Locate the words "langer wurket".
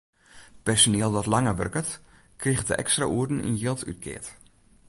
1.25-1.89